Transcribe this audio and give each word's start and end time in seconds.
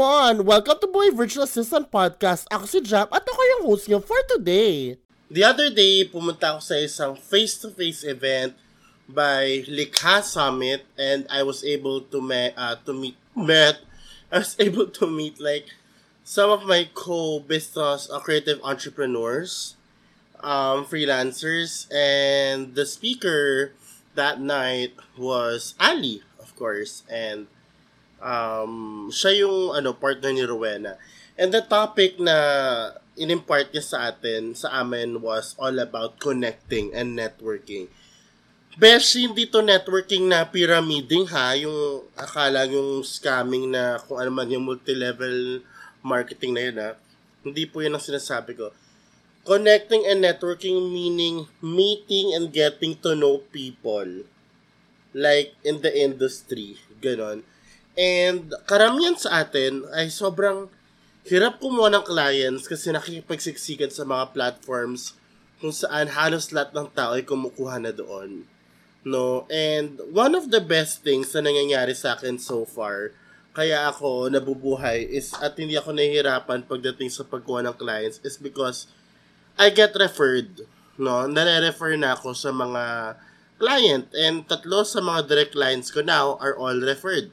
come 0.00 0.40
on! 0.40 0.46
Welcome 0.46 0.78
to 0.80 0.86
Boy 0.86 1.10
Virtual 1.12 1.44
Assistant 1.44 1.92
Podcast. 1.92 2.48
Ako 2.48 2.64
si 2.64 2.80
Jap 2.80 3.12
at 3.12 3.20
ako 3.20 3.36
yung 3.36 3.62
host 3.68 3.84
niyo 3.84 4.00
for 4.00 4.16
today. 4.32 4.96
The 5.28 5.44
other 5.44 5.68
day, 5.68 6.08
pumunta 6.08 6.56
ako 6.56 6.64
sa 6.64 6.80
isang 6.80 7.12
face-to-face 7.20 8.08
event 8.08 8.56
by 9.04 9.60
Likha 9.68 10.24
Summit 10.24 10.88
and 10.96 11.28
I 11.28 11.44
was 11.44 11.60
able 11.68 12.00
to 12.08 12.24
me- 12.24 12.56
uh, 12.56 12.80
to 12.88 12.96
meet 12.96 13.20
met 13.36 13.84
I 14.32 14.40
was 14.40 14.56
able 14.56 14.88
to 14.88 15.04
meet 15.04 15.36
like 15.36 15.68
some 16.24 16.48
of 16.48 16.64
my 16.64 16.88
co-business 16.96 18.08
uh, 18.08 18.24
creative 18.24 18.56
entrepreneurs, 18.64 19.76
um, 20.40 20.88
freelancers, 20.88 21.92
and 21.92 22.72
the 22.72 22.88
speaker 22.88 23.76
that 24.16 24.40
night 24.40 24.96
was 25.20 25.76
Ali, 25.76 26.24
of 26.40 26.56
course, 26.56 27.04
and 27.04 27.52
um, 28.20 29.08
siya 29.08 29.44
yung 29.44 29.74
ano, 29.74 29.96
partner 29.96 30.30
ni 30.30 30.44
Rowena. 30.44 30.96
And 31.40 31.50
the 31.50 31.64
topic 31.64 32.20
na 32.20 32.36
in-impart 33.16 33.72
niya 33.72 33.84
sa 33.84 33.98
atin, 34.12 34.52
sa 34.56 34.80
amin, 34.80 35.20
was 35.20 35.56
all 35.56 35.76
about 35.80 36.20
connecting 36.20 36.92
and 36.92 37.16
networking. 37.16 37.88
Besh, 38.78 39.18
hindi 39.18 39.50
to 39.50 39.60
networking 39.60 40.30
na 40.30 40.46
pyramiding 40.46 41.26
ha, 41.34 41.52
yung 41.58 42.06
akala 42.14 42.64
yung 42.70 43.02
scamming 43.02 43.68
na 43.68 43.98
kung 43.98 44.22
ano 44.22 44.30
man 44.30 44.46
yung 44.46 44.62
multi-level 44.62 45.60
marketing 46.00 46.54
na 46.54 46.62
yun 46.62 46.76
ha. 46.78 46.90
Hindi 47.42 47.64
po 47.66 47.82
yun 47.82 47.96
ang 47.96 48.04
sinasabi 48.04 48.56
ko. 48.56 48.70
Connecting 49.42 50.04
and 50.06 50.22
networking 50.22 50.92
meaning 50.92 51.48
meeting 51.64 52.36
and 52.36 52.52
getting 52.52 52.94
to 53.00 53.16
know 53.16 53.42
people. 53.50 54.28
Like 55.12 55.56
in 55.66 55.82
the 55.82 55.90
industry. 55.90 56.78
Ganon. 57.02 57.42
And 57.98 58.54
karamihan 58.70 59.18
sa 59.18 59.42
atin 59.42 59.82
ay 59.90 60.10
sobrang 60.10 60.70
hirap 61.26 61.58
kumuha 61.60 61.92
ng 61.92 62.04
clients 62.06 62.70
kasi 62.70 62.94
nakikipagsiksikan 62.94 63.90
sa 63.92 64.06
mga 64.06 64.32
platforms 64.32 65.18
kung 65.60 65.74
saan 65.74 66.08
halos 66.08 66.48
lahat 66.54 66.72
ng 66.72 66.88
tao 66.96 67.12
ay 67.12 67.26
kumukuha 67.26 67.76
na 67.82 67.92
doon. 67.92 68.48
No? 69.04 69.44
And 69.52 70.00
one 70.12 70.32
of 70.32 70.48
the 70.48 70.60
best 70.60 71.04
things 71.04 71.32
na 71.36 71.44
nangyayari 71.44 71.92
sa 71.92 72.16
akin 72.16 72.40
so 72.40 72.64
far, 72.64 73.12
kaya 73.52 73.90
ako 73.90 74.32
nabubuhay 74.32 75.04
is 75.04 75.36
at 75.36 75.58
hindi 75.58 75.76
ako 75.76 75.92
nahihirapan 75.92 76.64
pagdating 76.64 77.12
sa 77.12 77.26
pagkuha 77.26 77.66
ng 77.66 77.76
clients 77.76 78.22
is 78.24 78.40
because 78.40 78.88
I 79.60 79.68
get 79.68 79.92
referred. 79.98 80.64
No? 80.96 81.28
Nare-refer 81.28 82.00
na 82.00 82.16
ako 82.16 82.32
sa 82.32 82.54
mga 82.54 83.16
client 83.60 84.08
and 84.16 84.48
tatlo 84.48 84.88
sa 84.88 85.04
mga 85.04 85.28
direct 85.28 85.52
clients 85.52 85.92
ko 85.92 86.00
now 86.00 86.40
are 86.40 86.56
all 86.56 86.76
referred. 86.80 87.28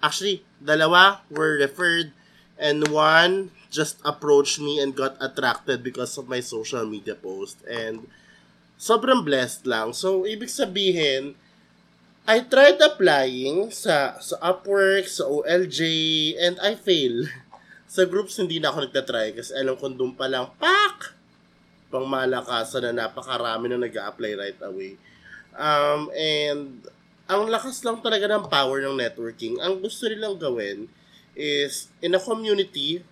Actually, 0.00 0.42
dalawa 0.60 1.20
were 1.28 1.60
referred 1.60 2.12
and 2.60 2.88
one 2.88 3.52
just 3.70 4.02
approached 4.04 4.58
me 4.58 4.80
and 4.80 4.96
got 4.96 5.16
attracted 5.20 5.80
because 5.80 6.18
of 6.18 6.28
my 6.28 6.40
social 6.40 6.84
media 6.84 7.14
post. 7.14 7.62
And 7.64 8.08
sobrang 8.80 9.24
blessed 9.24 9.64
lang. 9.64 9.92
So, 9.92 10.24
ibig 10.24 10.50
sabihin, 10.50 11.36
I 12.28 12.44
tried 12.44 12.80
applying 12.80 13.72
sa, 13.72 14.20
sa 14.20 14.36
Upwork, 14.44 15.08
sa 15.08 15.24
OLJ, 15.24 15.80
and 16.36 16.60
I 16.60 16.76
fail. 16.76 17.24
Sa 17.90 18.06
groups, 18.06 18.38
hindi 18.38 18.62
na 18.62 18.70
ako 18.70 18.86
nagtatry 18.86 19.34
kasi 19.34 19.50
alam 19.50 19.74
ko 19.74 19.90
doon 19.90 20.14
pa 20.14 20.30
lang, 20.30 20.46
pak! 20.62 21.10
Pang 21.90 22.06
malakasan 22.06 22.86
na 22.86 23.10
napakarami 23.10 23.66
na 23.66 23.82
nag 23.82 23.90
apply 23.90 24.38
right 24.38 24.60
away. 24.62 24.94
Um, 25.58 26.06
and 26.14 26.86
ang 27.30 27.46
lakas 27.46 27.86
lang 27.86 28.02
talaga 28.02 28.26
ng 28.26 28.50
power 28.50 28.82
ng 28.82 28.98
networking. 28.98 29.62
Ang 29.62 29.78
gusto 29.78 30.10
nilang 30.10 30.34
gawin 30.34 30.90
is 31.38 31.86
in 32.02 32.18
a 32.18 32.18
community, 32.18 33.06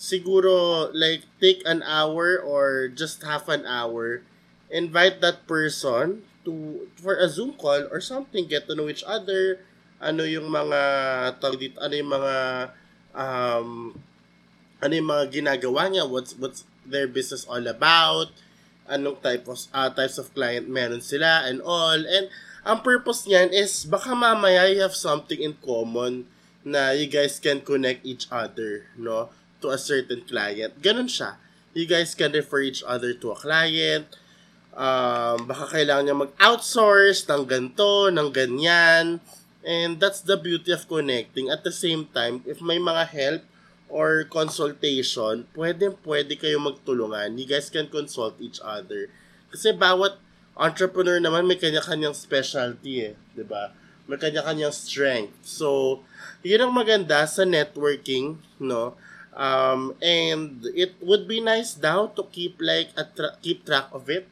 siguro 0.00 0.88
like 0.96 1.28
take 1.36 1.60
an 1.68 1.84
hour 1.84 2.40
or 2.40 2.88
just 2.88 3.20
half 3.20 3.52
an 3.52 3.68
hour, 3.68 4.24
invite 4.72 5.20
that 5.20 5.44
person 5.44 6.24
to 6.48 6.88
for 6.96 7.20
a 7.20 7.28
Zoom 7.28 7.52
call 7.52 7.84
or 7.92 8.00
something, 8.00 8.48
get 8.48 8.64
to 8.64 8.72
know 8.72 8.88
each 8.88 9.04
other, 9.04 9.60
ano 10.00 10.24
yung 10.24 10.48
mga 10.48 10.80
tawag 11.36 11.60
dito, 11.60 11.76
ano 11.84 11.92
yung 11.92 12.12
mga 12.16 12.34
um, 13.12 13.68
ano 14.80 14.92
yung 14.96 15.10
mga 15.12 15.24
ginagawa 15.28 15.92
niya, 15.92 16.08
what's 16.08 16.32
what's 16.40 16.64
their 16.88 17.04
business 17.04 17.44
all 17.44 17.60
about, 17.68 18.32
anong 18.88 19.20
type 19.20 19.44
of, 19.44 19.60
uh, 19.76 19.92
types 19.92 20.16
of 20.16 20.32
client 20.32 20.64
meron 20.64 21.04
sila 21.04 21.44
and 21.44 21.60
all. 21.60 22.00
And 22.00 22.32
ang 22.68 22.84
purpose 22.84 23.24
niyan 23.24 23.48
is 23.48 23.88
baka 23.88 24.12
mamaya 24.12 24.68
you 24.68 24.84
have 24.84 24.92
something 24.92 25.40
in 25.40 25.56
common 25.64 26.28
na 26.60 26.92
you 26.92 27.08
guys 27.08 27.40
can 27.40 27.64
connect 27.64 28.04
each 28.04 28.28
other, 28.28 28.84
no? 29.00 29.32
To 29.64 29.72
a 29.72 29.80
certain 29.80 30.20
client. 30.28 30.76
Ganun 30.84 31.08
siya. 31.08 31.40
You 31.72 31.88
guys 31.88 32.12
can 32.12 32.28
refer 32.36 32.60
each 32.60 32.84
other 32.84 33.16
to 33.16 33.32
a 33.32 33.38
client. 33.40 34.04
Um, 34.76 35.48
baka 35.48 35.80
kailangan 35.80 36.04
niya 36.04 36.16
mag-outsource 36.28 37.24
ng 37.32 37.48
ganto, 37.48 38.12
ng 38.12 38.28
ganyan. 38.28 39.24
And 39.64 39.96
that's 39.96 40.20
the 40.20 40.36
beauty 40.36 40.70
of 40.70 40.84
connecting. 40.84 41.48
At 41.48 41.64
the 41.64 41.72
same 41.72 42.06
time, 42.12 42.44
if 42.44 42.60
may 42.60 42.76
mga 42.76 43.04
help 43.10 43.42
or 43.88 44.28
consultation, 44.28 45.48
pwede 45.56 45.96
pwede 46.04 46.36
kayo 46.36 46.60
magtulungan. 46.60 47.40
You 47.40 47.48
guys 47.48 47.72
can 47.72 47.88
consult 47.88 48.36
each 48.38 48.60
other. 48.60 49.08
Kasi 49.48 49.72
bawat 49.72 50.20
entrepreneur 50.58 51.22
naman 51.22 51.46
may 51.46 51.56
kanya-kanyang 51.56 52.12
specialty 52.12 53.14
eh, 53.14 53.14
'di 53.32 53.46
ba? 53.46 53.70
May 54.10 54.18
kanya-kanyang 54.18 54.74
strength. 54.74 55.46
So, 55.46 56.00
'yun 56.42 56.66
ang 56.66 56.74
maganda 56.74 57.22
sa 57.30 57.46
networking, 57.46 58.42
no? 58.58 58.98
Um, 59.38 59.94
and 60.02 60.66
it 60.74 60.98
would 60.98 61.30
be 61.30 61.38
nice 61.38 61.78
daw 61.78 62.10
to 62.18 62.26
keep 62.34 62.58
like 62.58 62.90
a 62.98 63.06
tra- 63.06 63.38
keep 63.38 63.62
track 63.62 63.86
of 63.94 64.10
it. 64.10 64.26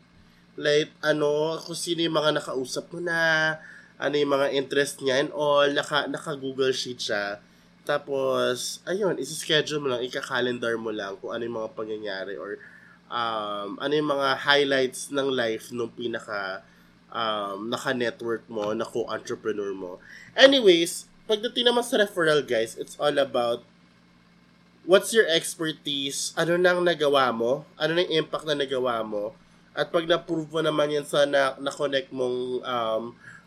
Like 0.58 0.90
ano, 0.98 1.62
kung 1.62 1.78
sino 1.78 2.02
yung 2.02 2.18
mga 2.18 2.42
nakausap 2.42 2.90
mo 2.90 2.98
na, 2.98 3.54
ano 3.96 4.14
yung 4.18 4.34
mga 4.34 4.50
interest 4.50 4.98
niya 5.00 5.22
and 5.22 5.30
all, 5.30 5.68
naka, 5.70 6.10
naka-Google 6.10 6.74
Sheet 6.74 7.00
siya. 7.00 7.38
Tapos, 7.86 8.82
ayun, 8.82 9.14
isi-schedule 9.14 9.78
mo 9.78 9.94
lang, 9.94 10.02
ika-calendar 10.02 10.74
mo 10.74 10.90
lang 10.90 11.14
kung 11.22 11.30
ano 11.30 11.46
yung 11.46 11.56
mga 11.62 11.70
pangyayari 11.78 12.34
or 12.34 12.58
um, 13.10 13.78
ano 13.78 13.92
yung 13.92 14.10
mga 14.10 14.28
highlights 14.42 15.10
ng 15.14 15.28
life 15.30 15.70
nung 15.70 15.90
pinaka 15.90 16.62
um, 17.10 17.70
naka-network 17.70 18.46
mo, 18.50 18.74
na 18.74 18.84
co-entrepreneur 18.86 19.72
mo. 19.72 19.98
Anyways, 20.34 21.06
pagdating 21.24 21.70
naman 21.70 21.86
sa 21.86 21.98
referral, 21.98 22.42
guys, 22.44 22.74
it's 22.78 22.98
all 22.98 23.14
about 23.16 23.62
what's 24.86 25.10
your 25.10 25.26
expertise, 25.26 26.30
ano 26.38 26.54
nang 26.54 26.86
nagawa 26.86 27.34
mo, 27.34 27.66
ano 27.74 27.98
nang 27.98 28.10
impact 28.10 28.46
na 28.46 28.54
nagawa 28.54 29.02
mo, 29.02 29.34
at 29.76 29.90
pag 29.90 30.06
na-prove 30.06 30.48
mo 30.48 30.62
naman 30.62 30.94
yan 30.94 31.06
sa 31.06 31.26
na- 31.26 31.58
na-connect 31.58 32.14
mong 32.14 32.62
um, 32.62 33.04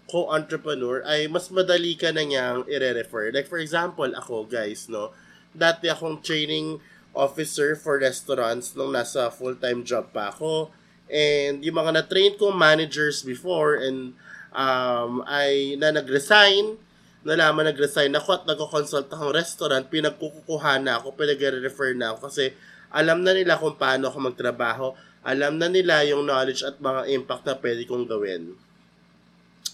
co-entrepreneur, 0.09 1.05
ay 1.07 1.31
mas 1.31 1.47
madali 1.53 1.95
ka 1.95 2.11
na 2.11 2.25
niyang 2.25 2.67
i-refer. 2.67 3.31
Like 3.31 3.47
for 3.47 3.61
example, 3.61 4.09
ako 4.11 4.45
guys, 4.45 4.91
no, 4.91 5.15
dati 5.55 5.89
akong 5.89 6.21
training 6.21 6.77
officer 7.13 7.75
for 7.75 7.97
restaurants 7.97 8.77
nung 8.77 8.93
nasa 8.93 9.27
full-time 9.33 9.81
job 9.81 10.09
pa 10.13 10.29
ako. 10.29 10.69
And 11.09 11.65
yung 11.65 11.81
mga 11.81 11.91
na-train 12.01 12.37
ko 12.37 12.53
managers 12.53 13.25
before 13.25 13.81
and 13.81 14.13
um, 14.53 15.25
ay 15.25 15.73
na 15.81 15.89
nag-resign, 15.89 16.77
nalaman 17.25 17.73
nag-resign 17.73 18.13
ako 18.13 18.29
at 18.39 18.43
nagko-consult 18.45 19.09
akong 19.09 19.33
restaurant, 19.33 19.89
pinagkukukuha 19.89 20.79
na 20.79 21.01
ako, 21.01 21.17
pinag-refer 21.17 21.97
na 21.97 22.13
ako 22.13 22.29
kasi 22.29 22.53
alam 22.89 23.21
na 23.21 23.33
nila 23.37 23.57
kung 23.57 23.77
paano 23.77 24.09
ako 24.09 24.17
magtrabaho, 24.33 24.87
alam 25.21 25.59
na 25.59 25.69
nila 25.69 26.01
yung 26.07 26.25
knowledge 26.25 26.65
at 26.65 26.81
mga 26.81 27.05
impact 27.13 27.44
na 27.45 27.55
pwede 27.59 27.85
kong 27.85 28.09
gawin. 28.09 28.57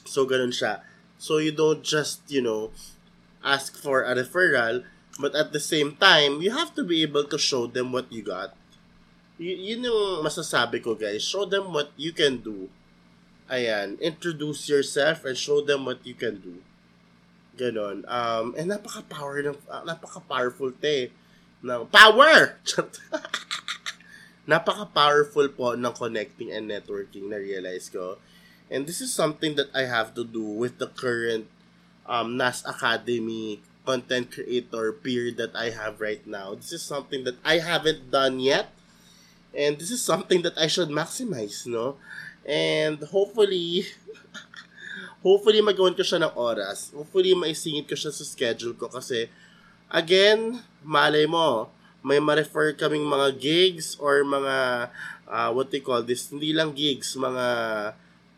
So, 0.03 0.27
ganun 0.27 0.51
siya. 0.51 0.83
So, 1.15 1.39
you 1.39 1.55
don't 1.55 1.79
just, 1.79 2.27
you 2.27 2.43
know, 2.43 2.75
ask 3.39 3.77
for 3.77 4.03
a 4.03 4.11
referral, 4.17 4.83
but 5.19 5.35
at 5.35 5.51
the 5.55 5.59
same 5.59 5.95
time, 5.95 6.41
you 6.41 6.51
have 6.51 6.75
to 6.75 6.83
be 6.83 7.01
able 7.01 7.23
to 7.23 7.37
show 7.39 7.67
them 7.67 7.91
what 7.91 8.11
you 8.11 8.21
got. 8.21 8.55
Y- 9.39 9.75
yun 9.75 9.87
yung 9.87 10.23
masasabi 10.23 10.83
ko, 10.83 10.95
guys. 10.95 11.23
Show 11.23 11.47
them 11.47 11.71
what 11.71 11.91
you 11.95 12.11
can 12.11 12.39
do. 12.39 12.67
Ayan. 13.47 13.99
Introduce 13.99 14.67
yourself 14.67 15.23
and 15.23 15.35
show 15.35 15.63
them 15.63 15.87
what 15.87 16.03
you 16.03 16.15
can 16.15 16.39
do. 16.39 16.59
Ganon. 17.55 18.03
Um, 18.11 18.55
and 18.59 18.71
napaka-power 18.71 19.43
ng, 19.43 19.59
uh, 19.71 19.83
napaka-powerful 19.87 20.75
te. 20.79 21.11
Ng 21.63 21.87
power! 21.87 22.59
napaka-powerful 24.51 25.47
po 25.55 25.79
ng 25.79 25.93
connecting 25.95 26.51
and 26.51 26.67
networking 26.67 27.31
na 27.31 27.39
realize 27.39 27.87
ko. 27.87 28.19
And 28.67 28.83
this 28.83 28.99
is 28.99 29.13
something 29.13 29.55
that 29.55 29.71
I 29.71 29.87
have 29.87 30.11
to 30.19 30.27
do 30.27 30.43
with 30.43 30.81
the 30.81 30.91
current 30.91 31.47
um, 32.03 32.35
NAS 32.35 32.65
Academy 32.65 33.61
content 33.85 34.33
creator 34.33 34.91
period 34.91 35.37
that 35.37 35.55
I 35.55 35.69
have 35.69 36.01
right 36.01 36.25
now. 36.25 36.57
This 36.57 36.73
is 36.73 36.81
something 36.81 37.23
that 37.23 37.37
I 37.45 37.61
haven't 37.61 38.09
done 38.09 38.41
yet. 38.41 38.73
And 39.55 39.79
this 39.79 39.93
is 39.93 40.03
something 40.03 40.41
that 40.43 40.57
I 40.57 40.67
should 40.67 40.89
maximize, 40.89 41.63
no? 41.63 41.95
And 42.43 42.99
hopefully, 42.99 43.87
hopefully 45.25 45.63
magawan 45.63 45.95
ko 45.95 46.03
siya 46.03 46.27
ng 46.27 46.35
oras. 46.35 46.91
Hopefully 46.91 47.31
maisingit 47.31 47.87
ko 47.87 47.95
siya 47.95 48.11
sa 48.11 48.25
schedule 48.27 48.75
ko 48.75 48.91
kasi 48.91 49.31
again, 49.93 50.59
malay 50.83 51.23
mo, 51.23 51.71
may 52.05 52.21
ma-refer 52.21 52.77
kaming 52.77 53.05
mga 53.05 53.39
gigs 53.39 53.97
or 53.97 54.21
mga, 54.21 54.89
uh, 55.25 55.49
what 55.55 55.71
they 55.73 55.81
call 55.81 56.05
this, 56.05 56.29
hindi 56.29 56.53
lang 56.53 56.77
gigs, 56.77 57.17
mga, 57.17 57.45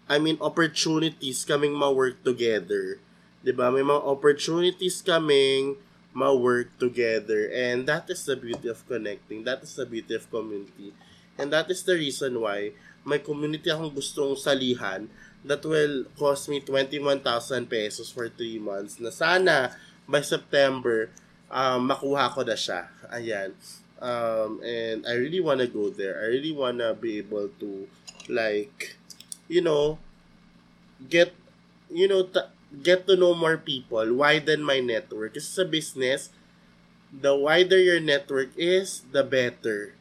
I 0.07 0.17
mean, 0.23 0.39
opportunities 0.39 1.43
kaming 1.43 1.75
ma-work 1.75 2.23
together. 2.23 3.03
'Di 3.43 3.51
ba? 3.53 3.69
May 3.69 3.85
mga 3.85 4.03
opportunities 4.05 5.01
kaming 5.01 5.77
ma-work 6.17 6.73
together. 6.81 7.45
And 7.53 7.85
that 7.85 8.09
is 8.09 8.25
the 8.25 8.33
beauty 8.33 8.65
of 8.73 8.81
connecting. 8.89 9.45
That 9.45 9.61
is 9.61 9.77
the 9.77 9.85
beauty 9.85 10.17
of 10.17 10.25
community. 10.33 10.97
And 11.37 11.53
that 11.53 11.69
is 11.69 11.85
the 11.85 11.93
reason 11.93 12.41
why 12.41 12.73
may 13.05 13.21
community 13.21 13.69
akong 13.69 13.93
gustong 13.93 14.33
salihan 14.33 15.05
that 15.45 15.61
will 15.61 16.09
cost 16.17 16.49
me 16.49 16.57
21,000 16.59 17.69
pesos 17.69 18.09
for 18.09 18.25
3 18.25 18.57
months 18.57 18.97
na 18.97 19.13
sana 19.13 19.77
by 20.09 20.25
September 20.25 21.13
um, 21.53 21.85
makuha 21.85 22.33
ko 22.33 22.41
na 22.41 22.57
siya. 22.57 22.89
Ayan. 23.13 23.53
Um, 24.01 24.57
and 24.65 25.05
I 25.05 25.13
really 25.21 25.39
wanna 25.39 25.69
go 25.69 25.93
there. 25.93 26.17
I 26.17 26.33
really 26.33 26.51
wanna 26.51 26.97
be 26.97 27.21
able 27.21 27.53
to 27.61 27.85
like, 28.25 28.97
you 29.45 29.61
know, 29.61 30.01
get, 31.05 31.37
you 31.93 32.09
know, 32.09 32.25
ta- 32.25 32.49
get 32.71 33.07
to 33.07 33.15
know 33.15 33.33
more 33.33 33.57
people, 33.57 34.03
widen 34.13 34.63
my 34.63 34.79
network. 34.79 35.35
Kasi 35.35 35.47
sa 35.47 35.65
business, 35.65 36.29
the 37.11 37.35
wider 37.35 37.79
your 37.79 38.03
network 38.03 38.51
is, 38.59 39.07
the 39.11 39.23
better. 39.23 39.95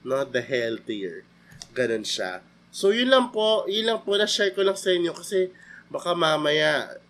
No? 0.00 0.24
The 0.24 0.40
healthier. 0.40 1.28
Ganun 1.76 2.08
siya. 2.08 2.40
So, 2.72 2.92
yun 2.92 3.12
lang 3.12 3.32
po. 3.32 3.64
Yun 3.68 3.88
lang 3.88 4.00
po. 4.04 4.16
Na-share 4.16 4.52
ko 4.52 4.64
lang 4.64 4.76
sa 4.76 4.92
inyo 4.92 5.12
kasi 5.12 5.52
baka 5.92 6.16
mamaya 6.16 7.00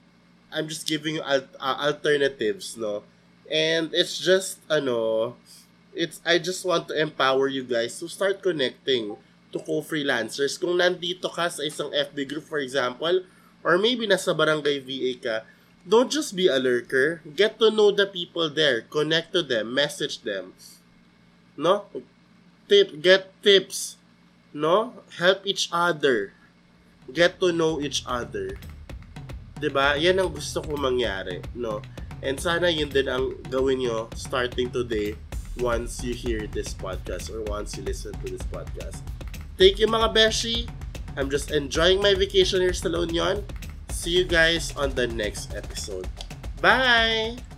I'm 0.50 0.70
just 0.70 0.86
giving 0.86 1.18
you 1.18 1.24
al- 1.26 1.50
uh, 1.58 1.90
alternatives, 1.90 2.78
no? 2.78 3.02
And 3.50 3.90
it's 3.92 4.18
just, 4.18 4.62
ano, 4.70 5.34
it's, 5.94 6.22
I 6.22 6.38
just 6.38 6.62
want 6.64 6.88
to 6.88 6.94
empower 6.94 7.46
you 7.48 7.66
guys 7.66 7.98
to 7.98 8.08
start 8.08 8.42
connecting 8.42 9.14
to 9.52 9.58
co-freelancers. 9.58 10.58
Kung 10.58 10.78
nandito 10.78 11.26
ka 11.30 11.50
sa 11.50 11.62
isang 11.62 11.90
FB 11.90 12.16
group, 12.30 12.46
for 12.46 12.58
example, 12.58 13.26
or 13.66 13.74
maybe 13.82 14.06
nasa 14.06 14.30
barangay 14.30 14.78
VA 14.78 15.12
ka, 15.18 15.36
don't 15.82 16.06
just 16.06 16.38
be 16.38 16.46
a 16.46 16.62
lurker. 16.62 17.18
Get 17.26 17.58
to 17.58 17.74
know 17.74 17.90
the 17.90 18.06
people 18.06 18.46
there. 18.46 18.86
Connect 18.86 19.34
to 19.34 19.42
them. 19.42 19.74
Message 19.74 20.22
them. 20.22 20.54
No? 21.58 21.90
Tip, 22.70 23.02
get 23.02 23.34
tips. 23.42 23.98
No? 24.54 25.02
Help 25.18 25.42
each 25.42 25.66
other. 25.74 26.30
Get 27.10 27.42
to 27.42 27.50
know 27.50 27.82
each 27.82 28.06
other. 28.06 28.54
'Di 29.56 29.72
ba? 29.72 29.96
Yan 29.96 30.20
ang 30.20 30.30
gusto 30.30 30.60
ko 30.60 30.76
mangyari, 30.76 31.40
no? 31.56 31.80
And 32.20 32.36
sana 32.36 32.68
yun 32.68 32.92
din 32.92 33.08
ang 33.08 33.40
gawin 33.48 33.80
nyo 33.80 34.12
starting 34.12 34.68
today 34.68 35.16
once 35.56 36.04
you 36.04 36.12
hear 36.12 36.44
this 36.44 36.76
podcast 36.76 37.32
or 37.32 37.40
once 37.48 37.76
you 37.76 37.84
listen 37.84 38.12
to 38.20 38.26
this 38.28 38.44
podcast. 38.52 39.00
Thank 39.56 39.80
you 39.80 39.88
mga 39.88 40.12
beshi. 40.12 40.68
I'm 41.16 41.30
just 41.30 41.50
enjoying 41.50 42.00
my 42.00 42.14
vacation 42.14 42.60
here 42.60 42.76
sa 42.76 42.92
La 42.92 43.08
Union. 43.08 43.44
See 43.88 44.12
you 44.12 44.28
guys 44.28 44.76
on 44.76 44.92
the 44.92 45.08
next 45.08 45.56
episode. 45.56 46.06
Bye! 46.60 47.55